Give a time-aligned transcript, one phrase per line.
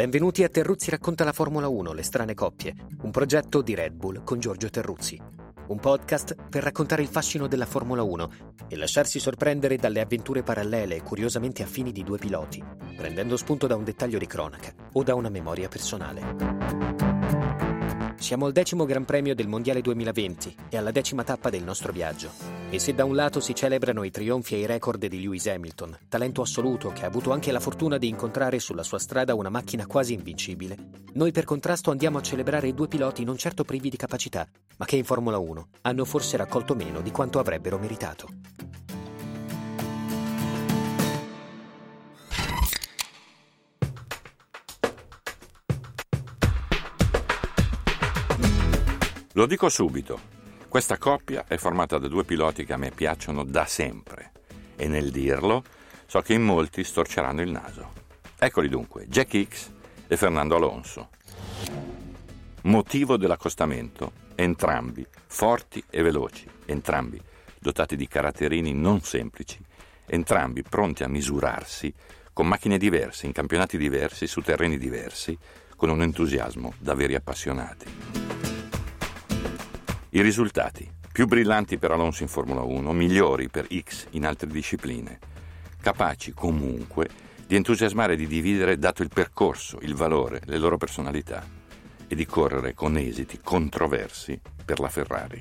[0.00, 4.24] Benvenuti a Terruzzi racconta la Formula 1, le strane coppie, un progetto di Red Bull
[4.24, 5.20] con Giorgio Terruzzi.
[5.66, 8.30] Un podcast per raccontare il fascino della Formula 1
[8.66, 12.64] e lasciarsi sorprendere dalle avventure parallele e curiosamente affini di due piloti,
[12.96, 17.69] prendendo spunto da un dettaglio di cronaca o da una memoria personale.
[18.20, 22.30] Siamo al decimo Gran Premio del Mondiale 2020 e alla decima tappa del nostro viaggio.
[22.68, 26.00] E se da un lato si celebrano i trionfi e i record di Lewis Hamilton,
[26.06, 29.86] talento assoluto che ha avuto anche la fortuna di incontrare sulla sua strada una macchina
[29.86, 30.76] quasi invincibile,
[31.14, 34.96] noi per contrasto andiamo a celebrare due piloti non certo privi di capacità, ma che
[34.96, 38.28] in Formula 1 hanno forse raccolto meno di quanto avrebbero meritato.
[49.40, 50.20] Lo dico subito,
[50.68, 54.32] questa coppia è formata da due piloti che a me piacciono da sempre
[54.76, 55.64] e nel dirlo
[56.04, 57.90] so che in molti storceranno il naso.
[58.38, 59.70] Eccoli dunque, Jack X
[60.06, 61.08] e Fernando Alonso.
[62.64, 67.18] Motivo dell'accostamento, entrambi forti e veloci, entrambi
[67.58, 69.58] dotati di caratterini non semplici,
[70.04, 71.90] entrambi pronti a misurarsi
[72.34, 75.34] con macchine diverse, in campionati diversi, su terreni diversi,
[75.76, 78.19] con un entusiasmo da veri appassionati.
[80.12, 80.90] I risultati.
[81.12, 85.20] Più brillanti per Alonso in Formula 1, migliori per X in altre discipline.
[85.80, 87.08] Capaci comunque
[87.46, 91.46] di entusiasmare e di dividere dato il percorso, il valore, le loro personalità
[92.08, 95.40] e di correre con esiti controversi per la Ferrari.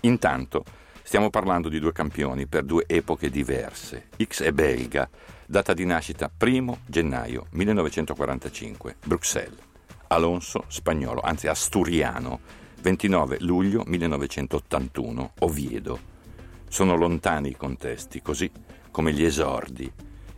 [0.00, 0.64] Intanto
[1.04, 4.08] stiamo parlando di due campioni per due epoche diverse.
[4.20, 5.08] X è belga,
[5.46, 9.70] data di nascita 1 gennaio 1945, Bruxelles.
[10.12, 12.40] Alonso spagnolo, anzi asturiano,
[12.82, 16.00] 29 luglio 1981, Oviedo.
[16.68, 18.50] Sono lontani i contesti, così
[18.90, 19.90] come gli esordi.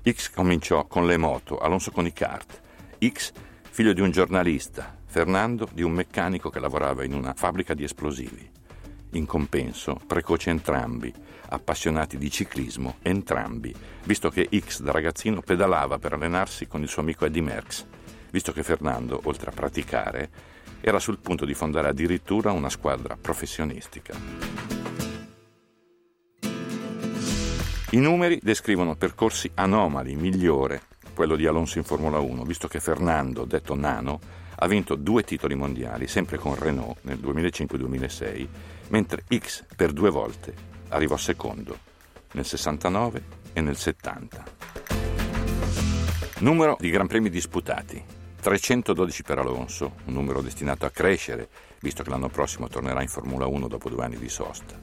[0.09, 2.61] X cominciò con le moto, Alonso con i kart.
[3.05, 3.33] X,
[3.69, 8.49] figlio di un giornalista, Fernando di un meccanico che lavorava in una fabbrica di esplosivi.
[9.15, 11.13] In compenso, precoci entrambi,
[11.49, 13.75] appassionati di ciclismo entrambi,
[14.05, 17.87] visto che X da ragazzino pedalava per allenarsi con il suo amico Eddie Merckx
[18.35, 20.29] visto che Fernando, oltre a praticare,
[20.81, 24.13] era sul punto di fondare addirittura una squadra professionistica.
[27.91, 30.83] I numeri descrivono percorsi anomali, migliore
[31.15, 34.19] quello di Alonso in Formula 1, visto che Fernando, detto Nano,
[34.57, 38.49] ha vinto due titoli mondiali, sempre con Renault nel 2005-2006,
[38.89, 40.53] mentre X per due volte
[40.89, 41.79] arrivò secondo,
[42.33, 43.23] nel 69
[43.53, 44.45] e nel 70.
[46.41, 48.14] Numero di Gran Premi disputati.
[48.45, 51.49] 312 per Alonso, un numero destinato a crescere,
[51.81, 54.79] visto che l'anno prossimo tornerà in Formula 1 dopo due anni di sosta.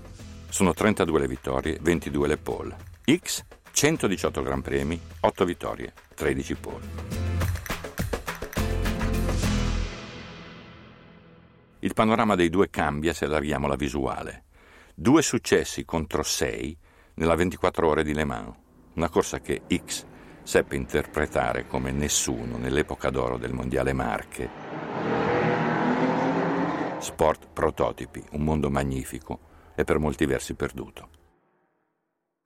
[0.49, 2.75] Sono 32 le vittorie, 22 le pole.
[3.05, 6.85] X, 118 Gran Premi, 8 vittorie, 13 pole.
[11.81, 14.45] Il panorama dei due cambia se allarghiamo la visuale.
[14.95, 16.77] Due successi contro 6
[17.13, 18.55] nella 24 ore di Le Mans,
[18.95, 20.09] una corsa che X
[20.51, 24.49] seppe interpretare come nessuno nell'epoca d'oro del Mondiale Marche.
[26.99, 29.39] Sport prototipi, un mondo magnifico
[29.73, 31.07] e per molti versi perduto.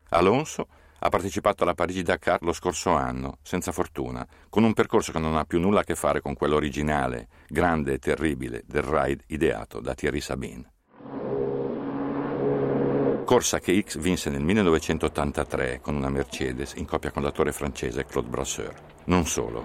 [0.09, 0.67] Alonso
[0.99, 5.45] ha partecipato alla Parigi-Dakar lo scorso anno, senza fortuna, con un percorso che non ha
[5.45, 9.95] più nulla a che fare con quello originale, grande e terribile del ride ideato da
[9.95, 10.74] Thierry Sabine
[13.25, 18.29] corsa che X vinse nel 1983 con una Mercedes in coppia con l'attore francese Claude
[18.29, 18.73] Brasseur.
[19.05, 19.63] Non solo.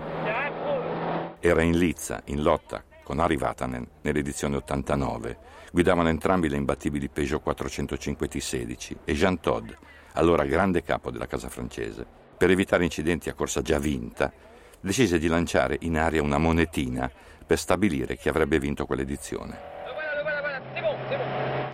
[1.38, 5.38] Era in lizza, in lotta con Harry Vatanen nell'edizione 89.
[5.72, 9.77] Guidavano entrambi le imbattibili Peugeot 405 T16 e Jean Todt,
[10.15, 12.06] allora grande capo della casa francese,
[12.37, 14.32] per evitare incidenti a corsa già vinta,
[14.80, 17.10] decise di lanciare in aria una monetina
[17.47, 19.59] per stabilire chi avrebbe vinto quell'edizione.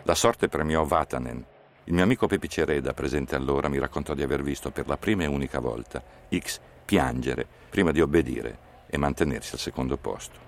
[0.02, 1.44] La sorte premiò Vatanen,
[1.86, 5.22] il mio amico Pepi Cereda, presente allora, mi raccontò di aver visto per la prima
[5.22, 6.02] e unica volta
[6.36, 10.44] X piangere prima di obbedire e mantenersi al secondo posto.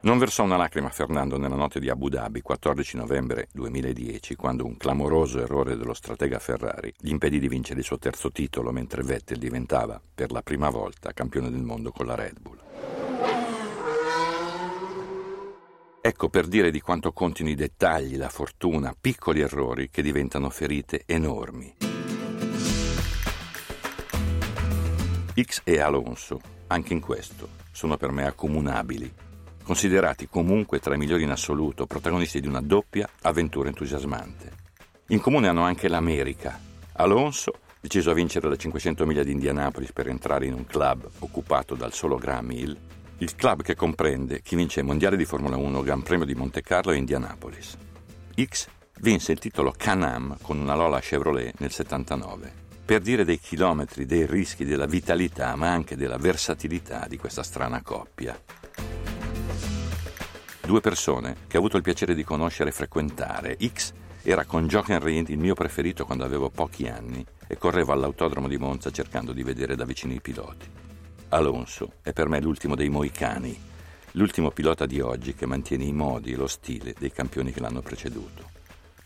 [0.00, 4.76] Non versò una lacrima Fernando nella notte di Abu Dhabi, 14 novembre 2010, quando un
[4.76, 9.38] clamoroso errore dello stratega Ferrari gli impedì di vincere il suo terzo titolo mentre Vettel
[9.38, 13.07] diventava, per la prima volta, campione del mondo con la Red Bull.
[16.08, 21.02] Ecco per dire di quanto contino i dettagli, la fortuna, piccoli errori che diventano ferite
[21.04, 21.76] enormi.
[25.38, 29.12] X e Alonso, anche in questo, sono per me accomunabili,
[29.62, 34.52] considerati comunque tra i migliori in assoluto, protagonisti di una doppia avventura entusiasmante.
[35.08, 36.58] In comune hanno anche l'America.
[36.92, 41.74] Alonso deciso a vincere la 500 miglia di Indianapolis per entrare in un club occupato
[41.74, 42.76] dal solo Graham Hill,
[43.20, 46.62] il club che comprende chi vince i mondiali di Formula 1, Gran Premio di Monte
[46.62, 47.76] Carlo e Indianapolis.
[48.40, 48.68] X
[49.00, 54.24] vinse il titolo Can-Am con una Lola Chevrolet nel 79 per dire dei chilometri, dei
[54.24, 58.40] rischi, della vitalità, ma anche della versatilità di questa strana coppia.
[60.60, 63.58] Due persone che ho avuto il piacere di conoscere e frequentare.
[63.62, 63.92] X
[64.22, 68.56] era con Jochen Rindt il mio preferito quando avevo pochi anni e correvo all'autodromo di
[68.56, 70.87] Monza cercando di vedere da vicino i piloti.
[71.30, 73.58] Alonso è per me l'ultimo dei moicani,
[74.12, 77.82] l'ultimo pilota di oggi che mantiene i modi e lo stile dei campioni che l'hanno
[77.82, 78.56] preceduto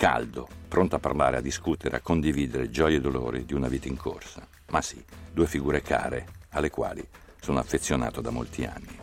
[0.03, 3.97] caldo, pronto a parlare, a discutere, a condividere gioie e dolori di una vita in
[3.97, 4.45] corsa.
[4.71, 5.01] Ma sì,
[5.33, 7.07] due figure care, alle quali
[7.41, 8.99] sono affezionato da molti anni.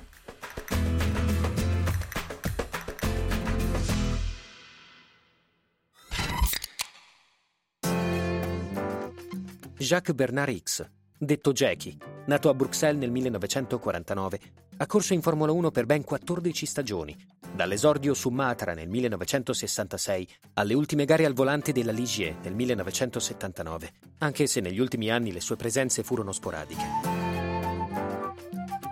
[9.78, 10.86] Jacques Bernard X,
[11.18, 11.98] detto Jackie,
[12.30, 14.40] nato a Bruxelles nel 1949,
[14.78, 17.18] ha corso in Formula 1 per ben 14 stagioni,
[17.52, 24.48] Dall'esordio su Matra nel 1966 alle ultime gare al volante della Ligier nel 1979, anche
[24.48, 26.86] se negli ultimi anni le sue presenze furono sporadiche.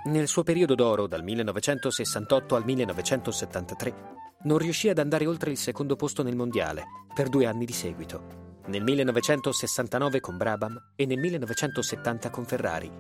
[0.06, 3.94] Nel suo periodo d'oro, dal 1968 al 1973,
[4.44, 6.84] non riuscì ad andare oltre il secondo posto nel mondiale,
[7.14, 8.46] per due anni di seguito.
[8.68, 12.92] Nel 1969 con Brabham e nel 1970 con Ferrari.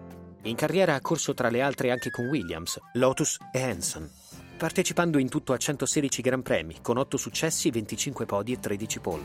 [0.48, 4.10] In carriera ha corso tra le altre anche con Williams, Lotus e Hanson
[4.58, 9.24] partecipando in tutto a 116 Gran Premi, con 8 successi, 25 podi e 13 pole.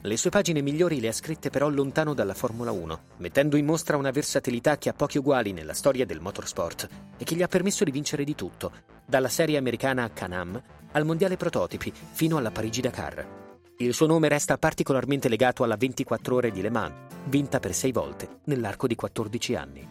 [0.00, 3.96] Le sue pagine migliori le ha scritte però lontano dalla Formula 1, mettendo in mostra
[3.96, 6.88] una versatilità che ha pochi uguali nella storia del motorsport
[7.18, 8.72] e che gli ha permesso di vincere di tutto,
[9.04, 10.62] dalla serie americana Can-Am
[10.92, 13.45] al mondiale prototipi fino alla Parigi-Dakar.
[13.78, 16.94] Il suo nome resta particolarmente legato alla 24 ore di Le Mans,
[17.26, 19.88] vinta per sei volte nell'arco di 14 anni.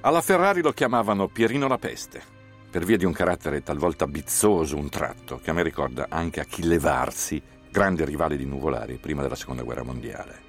[0.00, 2.31] Alla Ferrari lo chiamavano Pierino la Peste,
[2.72, 6.78] per via di un carattere talvolta bizzoso, un tratto, che a me ricorda anche Achille
[6.78, 7.40] Varsi,
[7.70, 10.40] grande rivale di Nuvolari prima della Seconda Guerra Mondiale.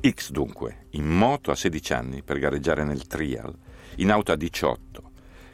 [0.00, 3.54] X dunque, in moto a 16 anni per gareggiare nel trial,
[3.96, 5.10] in auto a 18,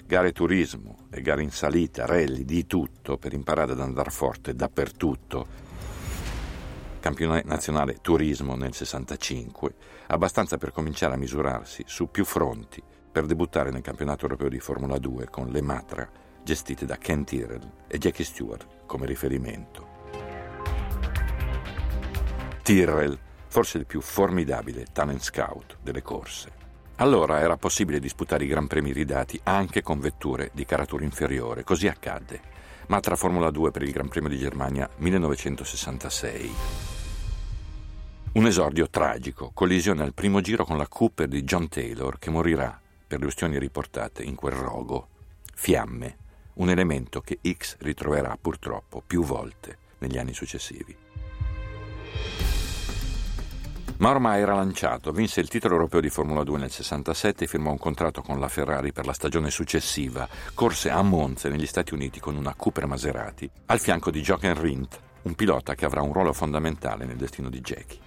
[0.06, 5.64] gare turismo e gare in salita, rally, di tutto per imparare ad andare forte dappertutto
[7.06, 9.74] campione nazionale turismo nel 65,
[10.08, 14.98] abbastanza per cominciare a misurarsi su più fronti per debuttare nel campionato europeo di Formula
[14.98, 16.08] 2 con le Matra
[16.42, 19.94] gestite da Ken Tyrrell e Jackie Stewart come riferimento.
[22.62, 23.18] Tyrrell,
[23.48, 26.64] forse il più formidabile talent scout delle corse.
[26.96, 31.88] Allora era possibile disputare i Gran Premi ridati anche con vetture di caratura inferiore, così
[31.88, 32.54] accadde.
[32.86, 36.95] Matra Formula 2 per il Gran Premio di Germania 1966.
[38.36, 42.78] Un esordio tragico, collisione al primo giro con la Cooper di John Taylor che morirà,
[43.06, 45.08] per le ustioni riportate, in quel rogo.
[45.54, 46.16] Fiamme,
[46.56, 50.94] un elemento che X ritroverà purtroppo più volte negli anni successivi.
[53.96, 57.70] Ma ormai era lanciato, vinse il titolo europeo di Formula 2 nel 67 e firmò
[57.70, 60.28] un contratto con la Ferrari per la stagione successiva.
[60.52, 65.00] Corse a Monza negli Stati Uniti con una Cooper Maserati, al fianco di Jochen Rindt,
[65.22, 68.06] un pilota che avrà un ruolo fondamentale nel destino di Jackie.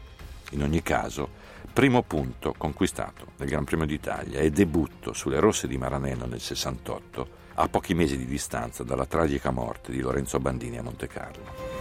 [0.51, 1.29] In ogni caso,
[1.71, 7.37] primo punto conquistato nel Gran Premio d'Italia e debutto sulle rosse di Maranello nel 68,
[7.55, 11.77] a pochi mesi di distanza dalla tragica morte di Lorenzo Bandini a Monte Carlo.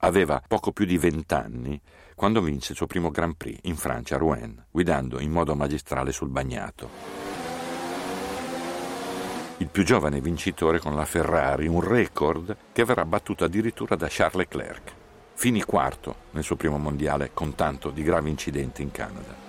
[0.00, 1.80] Aveva poco più di vent'anni
[2.14, 6.12] quando vinse il suo primo Grand Prix in Francia a Rouen, guidando in modo magistrale
[6.12, 7.24] sul bagnato.
[9.58, 14.36] Il più giovane vincitore con la Ferrari, un record che verrà battuto addirittura da Charles
[14.36, 14.95] Leclerc
[15.36, 19.44] finì quarto nel suo primo mondiale con tanto di gravi incidenti in Canada.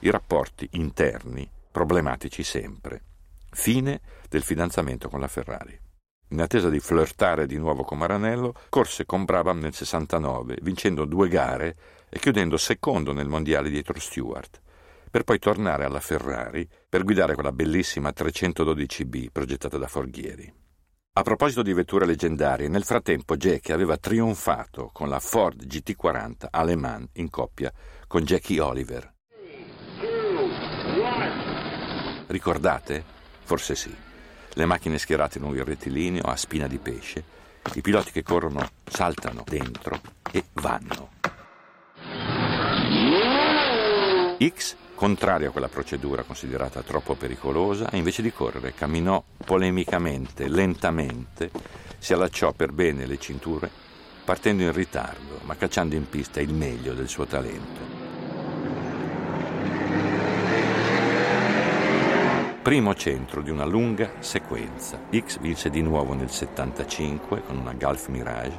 [0.00, 3.02] I rapporti interni, problematici sempre.
[3.50, 5.80] Fine del fidanzamento con la Ferrari.
[6.28, 11.28] In attesa di flirtare di nuovo con Maranello, corse con Brabham nel 69, vincendo due
[11.28, 11.76] gare
[12.10, 14.60] e chiudendo secondo nel mondiale dietro Stewart,
[15.10, 20.63] per poi tornare alla Ferrari per guidare quella bellissima 312B progettata da Forghieri.
[21.16, 27.08] A proposito di vetture leggendarie, nel frattempo Jackie aveva trionfato con la Ford GT40 Aleman
[27.12, 27.72] in coppia
[28.08, 29.12] con Jackie Oliver.
[32.26, 33.04] Ricordate?
[33.44, 33.94] Forse sì.
[34.54, 37.22] Le macchine schierate in un rettilineo a spina di pesce,
[37.74, 40.00] i piloti che corrono saltano dentro
[40.32, 41.10] e vanno.
[44.44, 51.50] X, contrario a quella procedura considerata troppo pericolosa, invece di correre camminò polemicamente, lentamente,
[51.98, 53.70] si allacciò per bene le cinture,
[54.24, 57.94] partendo in ritardo, ma cacciando in pista il meglio del suo talento.
[62.64, 64.98] primo centro di una lunga sequenza.
[65.14, 68.58] X vinse di nuovo nel 75 con una Gulf Mirage,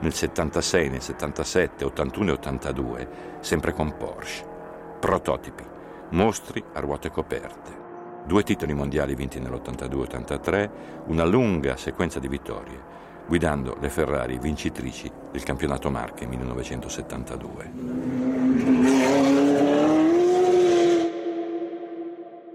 [0.00, 3.08] nel 76, nel 77, 81 e 82,
[3.40, 4.57] sempre con Porsche.
[5.00, 5.62] Prototipi,
[6.10, 7.86] mostri a ruote coperte.
[8.26, 10.70] Due titoli mondiali vinti nell'82-83,
[11.06, 12.82] una lunga sequenza di vittorie,
[13.28, 17.70] guidando le Ferrari vincitrici del campionato Marche 1972.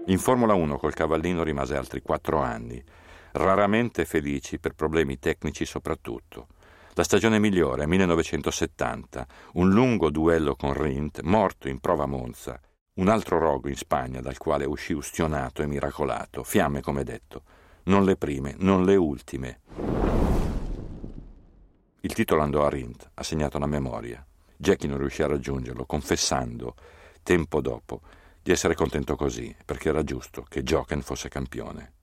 [0.06, 2.84] In Formula 1 col cavallino rimase altri quattro anni,
[3.32, 6.48] raramente felici per problemi tecnici soprattutto.
[6.96, 12.60] La stagione migliore, 1970, un lungo duello con Rint, morto in prova Monza,
[13.00, 17.42] un altro rogo in Spagna dal quale uscì ustionato e miracolato, fiamme come detto,
[17.86, 19.60] non le prime, non le ultime.
[22.02, 24.24] Il titolo andò a Rint, assegnato una memoria.
[24.56, 26.76] Jackie non riuscì a raggiungerlo, confessando,
[27.24, 28.02] tempo dopo,
[28.40, 31.93] di essere contento così, perché era giusto che Jochen fosse campione.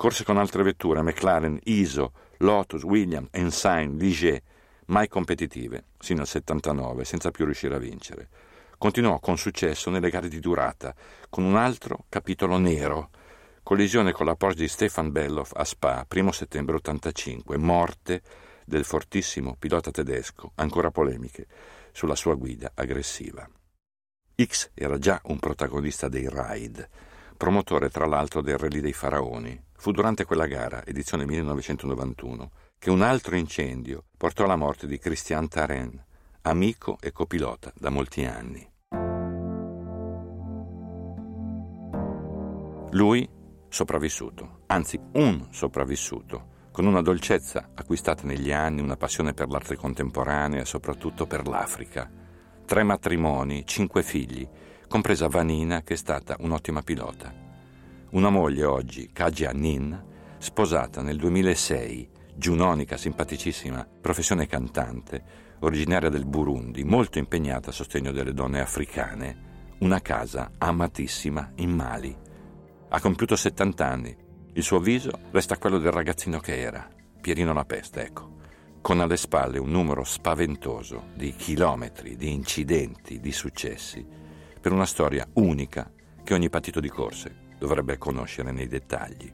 [0.00, 4.40] Corse con altre vetture, McLaren, ISO, Lotus, Williams, Ensign, Ligier,
[4.86, 8.30] mai competitive, sino al 79, senza più riuscire a vincere.
[8.78, 10.94] Continuò con successo nelle gare di durata,
[11.28, 13.10] con un altro capitolo nero,
[13.62, 18.22] collisione con la Porsche di Stefan Belloff a Spa, 1 settembre 85, morte
[18.64, 21.46] del fortissimo pilota tedesco, ancora polemiche,
[21.92, 23.46] sulla sua guida aggressiva.
[24.42, 26.88] X era già un protagonista dei raid,
[27.36, 29.68] promotore tra l'altro del Rally dei Faraoni.
[29.80, 35.48] Fu durante quella gara, edizione 1991, che un altro incendio portò alla morte di Christian
[35.48, 36.04] Taren,
[36.42, 38.70] amico e copilota da molti anni.
[42.90, 43.26] Lui
[43.70, 50.60] sopravvissuto, anzi un sopravvissuto, con una dolcezza acquistata negli anni, una passione per l'arte contemporanea
[50.60, 52.10] e soprattutto per l'Africa
[52.66, 54.46] tre matrimoni, cinque figli,
[54.86, 57.49] compresa Vanina che è stata un'ottima pilota.
[58.12, 60.04] Una moglie oggi, Kaja Nin,
[60.38, 65.22] sposata nel 2006, giunonica, simpaticissima, professione cantante,
[65.60, 72.16] originaria del Burundi, molto impegnata a sostegno delle donne africane, una casa amatissima in Mali.
[72.88, 74.16] Ha compiuto 70 anni.
[74.54, 76.88] Il suo viso resta quello del ragazzino che era,
[77.20, 78.38] Pierino la peste, ecco
[78.80, 84.04] con alle spalle un numero spaventoso di chilometri, di incidenti, di successi,
[84.58, 85.92] per una storia unica
[86.24, 89.30] che ogni partito di corse dovrebbe conoscere nei dettagli.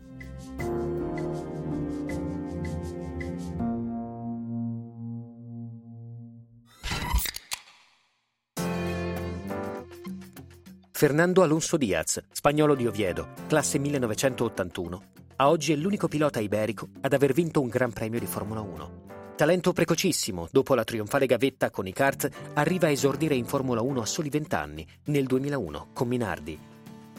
[10.90, 15.02] Fernando Alonso Diaz, spagnolo di Oviedo, classe 1981,
[15.36, 19.04] a oggi è l'unico pilota iberico ad aver vinto un Gran Premio di Formula 1.
[19.36, 24.00] Talento precocissimo, dopo la trionfale gavetta con i kart, arriva a esordire in Formula 1
[24.00, 26.75] a soli 20 anni, nel 2001, con Minardi.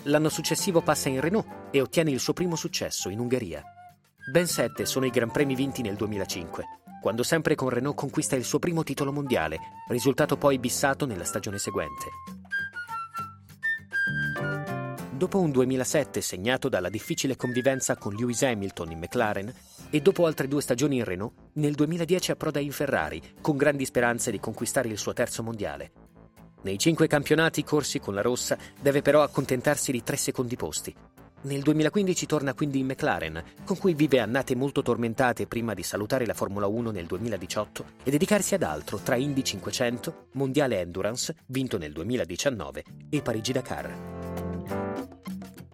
[0.07, 3.61] L'anno successivo passa in Renault e ottiene il suo primo successo in Ungheria.
[4.31, 6.63] Ben sette sono i Gran Premi vinti nel 2005,
[7.01, 9.59] quando sempre con Renault conquista il suo primo titolo mondiale,
[9.89, 12.05] risultato poi bissato nella stagione seguente.
[15.11, 19.53] Dopo un 2007 segnato dalla difficile convivenza con Lewis Hamilton in McLaren,
[19.89, 24.31] e dopo altre due stagioni in Renault, nel 2010 approda in Ferrari, con grandi speranze
[24.31, 26.06] di conquistare il suo terzo mondiale.
[26.67, 30.93] Nei cinque campionati corsi con la rossa deve però accontentarsi di tre secondi posti.
[31.43, 36.25] Nel 2015 torna quindi in McLaren, con cui vive annate molto tormentate prima di salutare
[36.25, 41.77] la Formula 1 nel 2018 e dedicarsi ad altro tra Indy 500, Mondiale Endurance, vinto
[41.77, 44.16] nel 2019, e Parigi-Dakar.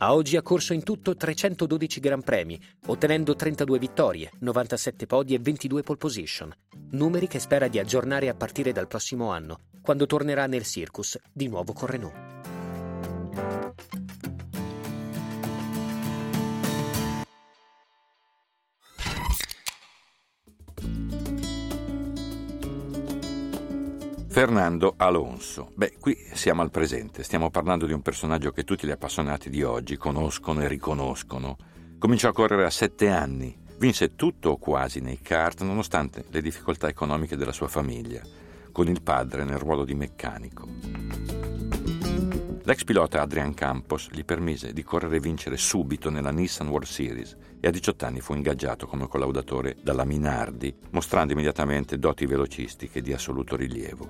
[0.04, 5.40] A oggi ha corso in tutto 312 Gran Premi, ottenendo 32 vittorie, 97 podi e
[5.40, 6.54] 22 pole position,
[6.92, 11.48] numeri che spera di aggiornare a partire dal prossimo anno, quando tornerà nel Circus, di
[11.48, 12.33] nuovo con Renault.
[24.34, 25.70] Fernando Alonso.
[25.76, 29.62] Beh, qui siamo al presente, stiamo parlando di un personaggio che tutti gli appassionati di
[29.62, 31.56] oggi conoscono e riconoscono.
[32.00, 36.88] Cominciò a correre a sette anni, vinse tutto o quasi nei kart nonostante le difficoltà
[36.88, 38.24] economiche della sua famiglia,
[38.72, 41.53] con il padre nel ruolo di meccanico.
[42.66, 47.36] L'ex pilota Adrian Campos gli permise di correre e vincere subito nella Nissan World Series
[47.60, 53.12] e a 18 anni fu ingaggiato come collaudatore dalla Minardi, mostrando immediatamente doti velocistiche di
[53.12, 54.08] assoluto rilievo.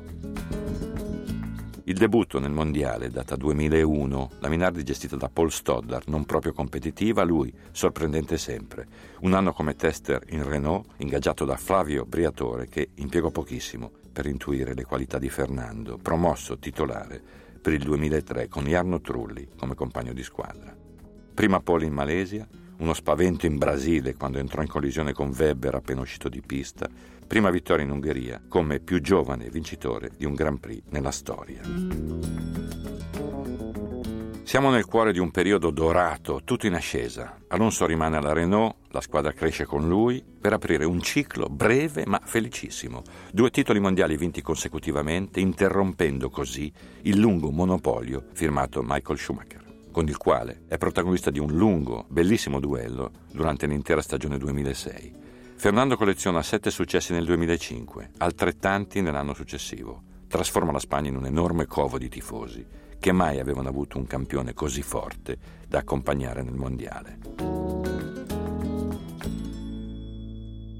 [1.85, 7.23] Il debutto nel mondiale data 2001, la Minardi gestita da Paul Stoddard, non proprio competitiva,
[7.23, 8.87] lui sorprendente sempre.
[9.21, 14.75] Un anno come tester in Renault, ingaggiato da Flavio Briatore, che impiegò pochissimo per intuire
[14.75, 20.21] le qualità di Fernando, promosso titolare per il 2003 con Jarno Trulli come compagno di
[20.21, 20.75] squadra.
[21.33, 22.45] Prima pole in Malesia,
[22.79, 26.89] uno spavento in Brasile quando entrò in collisione con Weber appena uscito di pista,
[27.25, 31.61] prima vittoria in Ungheria come più giovane vincitore di un Grand Prix nella storia.
[34.53, 37.39] Siamo nel cuore di un periodo dorato, tutto in ascesa.
[37.47, 42.21] Alonso rimane alla Renault, la squadra cresce con lui per aprire un ciclo breve ma
[42.23, 43.01] felicissimo.
[43.31, 50.17] Due titoli mondiali vinti consecutivamente, interrompendo così il lungo monopolio firmato Michael Schumacher con il
[50.17, 55.15] quale è protagonista di un lungo, bellissimo duello durante l'intera stagione 2006.
[55.55, 60.03] Fernando colleziona sette successi nel 2005, altrettanti nell'anno successivo.
[60.27, 64.53] Trasforma la Spagna in un enorme covo di tifosi che mai avevano avuto un campione
[64.53, 67.19] così forte da accompagnare nel mondiale.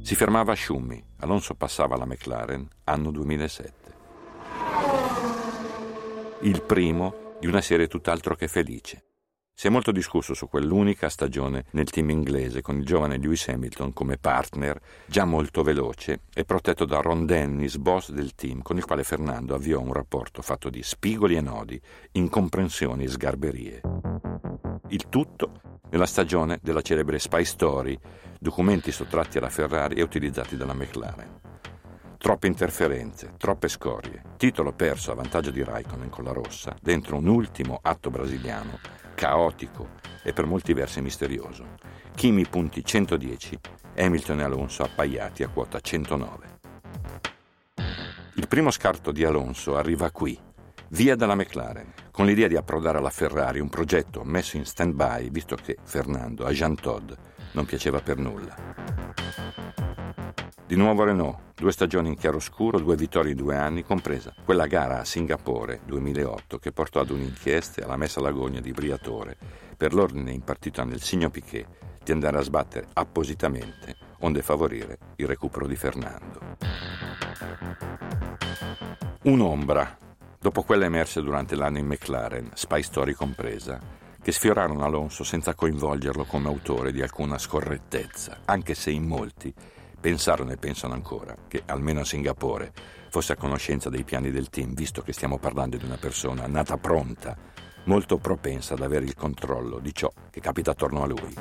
[0.03, 3.93] Si fermava a Schumi, Alonso passava alla McLaren, anno 2007.
[6.43, 9.03] Il primo di una serie tutt'altro che felice.
[9.55, 13.93] Si è molto discusso su quell'unica stagione nel team inglese con il giovane Lewis Hamilton
[13.93, 18.83] come partner, già molto veloce e protetto da Ron Dennis, boss del team, con il
[18.83, 21.79] quale Fernando avviò un rapporto fatto di spigoli e nodi,
[22.13, 23.81] incomprensioni e sgarberie.
[24.89, 27.97] Il tutto nella stagione della celebre Spy Story,
[28.39, 31.41] documenti sottratti alla Ferrari e utilizzati dalla McLaren.
[32.17, 37.27] Troppe interferenze, troppe scorie, titolo perso a vantaggio di Raikkonen con la rossa, dentro un
[37.27, 39.89] ultimo atto brasiliano caotico
[40.23, 41.65] e per molti versi misterioso.
[42.15, 43.59] Kimi punti 110,
[43.97, 46.51] Hamilton e Alonso appaiati a quota 109.
[48.35, 50.37] Il primo scarto di Alonso arriva qui,
[50.89, 55.55] via dalla McLaren, con l'idea di approdare alla Ferrari un progetto messo in stand-by visto
[55.55, 57.11] che Fernando a Jean Todd
[57.53, 59.02] non piaceva per nulla.
[60.73, 65.01] Di nuovo Renault, due stagioni in chiaroscuro, due vittorie in due anni, compresa quella gara
[65.01, 69.37] a Singapore 2008 che portò ad un'inchiesta e alla messa all'agonia di Briatore
[69.77, 71.67] per l'ordine impartito nel signor Piquet
[72.03, 76.39] di andare a sbattere appositamente onde favorire il recupero di Fernando.
[79.25, 79.95] Un'ombra,
[80.39, 83.79] dopo quelle emerse durante l'anno in McLaren, Spy Story compresa,
[84.19, 89.53] che sfiorarono Alonso senza coinvolgerlo come autore di alcuna scorrettezza, anche se in molti
[90.03, 92.73] pensarono e pensano ancora che almeno a Singapore
[93.09, 96.75] fosse a conoscenza dei piani del team, visto che stiamo parlando di una persona nata
[96.75, 97.37] pronta,
[97.85, 101.33] molto propensa ad avere il controllo di ciò che capita attorno a lui.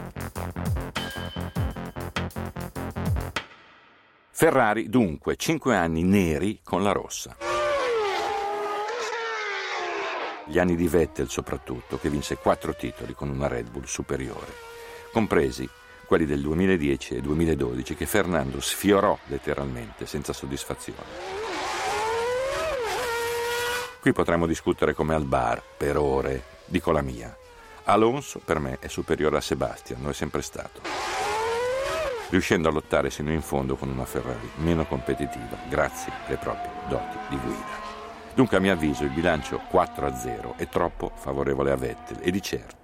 [4.31, 7.37] Ferrari dunque, cinque anni neri con la rossa.
[10.46, 14.53] Gli anni di Vettel soprattutto, che vinse quattro titoli con una Red Bull superiore,
[15.12, 15.68] compresi
[16.12, 21.01] quelli del 2010 e 2012 che Fernando sfiorò letteralmente senza soddisfazione.
[23.98, 27.35] Qui potremmo discutere come al bar, per ore, dico la mia.
[27.85, 30.83] Alonso per me è superiore a Sebastian, lo è sempre stato.
[32.29, 37.16] Riuscendo a lottare sino in fondo con una Ferrari meno competitiva, grazie alle proprie doti
[37.31, 37.81] di guida.
[38.35, 42.81] Dunque a mio avviso il bilancio 4-0 è troppo favorevole a Vettel e di certo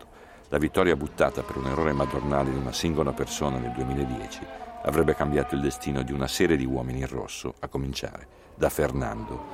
[0.50, 4.40] la vittoria buttata per un errore madornale di una singola persona nel 2010
[4.82, 9.44] avrebbe cambiato il destino di una serie di uomini in rosso, a cominciare da Fernando,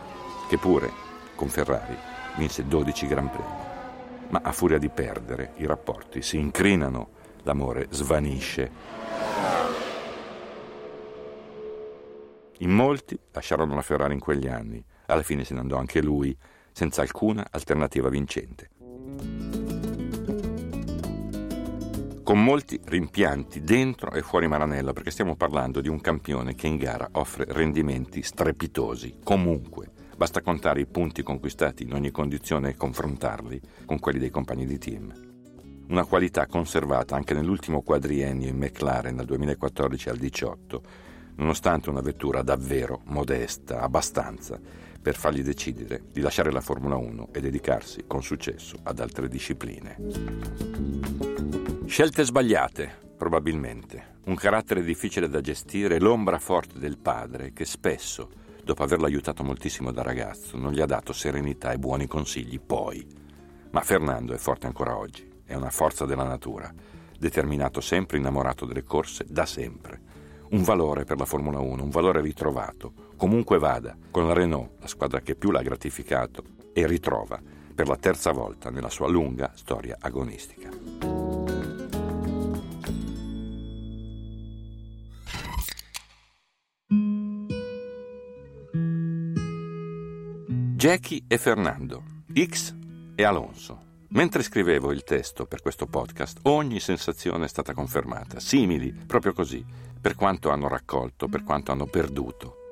[0.48, 0.90] che pure,
[1.34, 1.96] con Ferrari,
[2.36, 3.72] vinse 12 Gran Premi.
[4.28, 7.08] Ma a furia di perdere, i rapporti si incrinano,
[7.42, 8.70] l'amore svanisce.
[12.58, 16.36] In molti lasciarono la Ferrari in quegli anni, alla fine se ne andò anche lui,
[16.70, 18.70] senza alcuna alternativa vincente.
[22.24, 26.78] Con molti rimpianti dentro e fuori Maranello, perché stiamo parlando di un campione che in
[26.78, 29.90] gara offre rendimenti strepitosi, comunque.
[30.16, 34.78] Basta contare i punti conquistati in ogni condizione e confrontarli con quelli dei compagni di
[34.78, 35.12] team.
[35.88, 40.82] Una qualità conservata anche nell'ultimo quadriennio in McLaren dal 2014 al 2018,
[41.36, 44.58] nonostante una vettura davvero modesta, abbastanza
[45.04, 49.98] per fargli decidere di lasciare la Formula 1 e dedicarsi con successo ad altre discipline.
[51.84, 54.12] Scelte sbagliate, probabilmente.
[54.24, 58.30] Un carattere difficile da gestire, l'ombra forte del padre che spesso,
[58.64, 62.58] dopo averlo aiutato moltissimo da ragazzo, non gli ha dato serenità e buoni consigli.
[62.58, 63.06] Poi,
[63.72, 66.72] Ma Fernando è forte ancora oggi, è una forza della natura,
[67.18, 70.00] determinato sempre innamorato delle corse da sempre.
[70.52, 74.86] Un valore per la Formula 1, un valore ritrovato, comunque vada, con la Renault, la
[74.86, 77.40] squadra che più l'ha gratificato, e ritrova
[77.74, 80.70] per la terza volta nella sua lunga storia agonistica.
[90.76, 92.02] Jackie e Fernando,
[92.34, 92.74] X
[93.14, 93.92] e Alonso.
[94.08, 99.64] Mentre scrivevo il testo per questo podcast, ogni sensazione è stata confermata, simili, proprio così,
[99.98, 102.63] per quanto hanno raccolto, per quanto hanno perduto.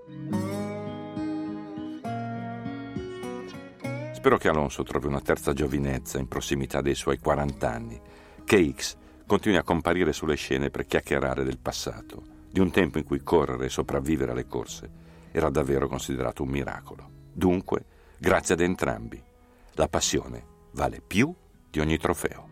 [4.22, 8.00] Spero che Alonso trovi una terza giovinezza in prossimità dei suoi 40 anni,
[8.44, 13.04] che X continui a comparire sulle scene per chiacchierare del passato, di un tempo in
[13.04, 14.88] cui correre e sopravvivere alle corse
[15.32, 17.10] era davvero considerato un miracolo.
[17.32, 17.84] Dunque,
[18.16, 19.20] grazie ad entrambi,
[19.72, 21.34] la passione vale più
[21.68, 22.51] di ogni trofeo.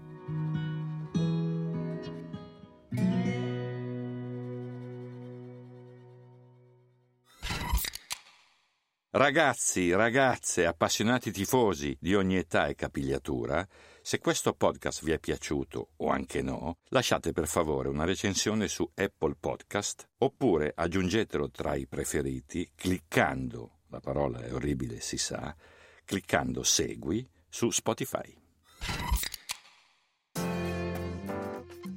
[9.13, 13.67] Ragazzi, ragazze, appassionati tifosi di ogni età e capigliatura,
[14.01, 18.89] se questo podcast vi è piaciuto o anche no, lasciate per favore una recensione su
[18.95, 25.57] Apple Podcast oppure aggiungetelo tra i preferiti cliccando, la parola è orribile si sa,
[26.05, 28.33] cliccando segui su Spotify.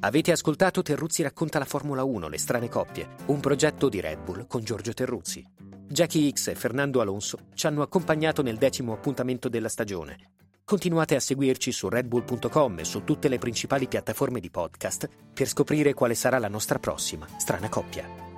[0.05, 4.47] Avete ascoltato Terruzzi racconta la Formula 1, le strane coppie, un progetto di Red Bull
[4.47, 5.41] con Giorgio Terruzzi.
[5.87, 10.31] Jackie X e Fernando Alonso ci hanno accompagnato nel decimo appuntamento della stagione.
[10.65, 15.93] Continuate a seguirci su redbull.com e su tutte le principali piattaforme di podcast per scoprire
[15.93, 18.32] quale sarà la nostra prossima strana coppia.